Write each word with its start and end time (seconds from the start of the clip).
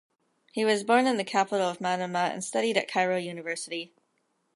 He 0.51 0.65
was 0.65 0.83
born 0.83 1.05
in 1.05 1.17
the 1.17 1.23
capital 1.23 1.69
of 1.69 1.77
Manama 1.77 2.31
and 2.33 2.43
studied 2.43 2.75
at 2.75 2.87
Cairo 2.87 3.17
University. 3.17 3.93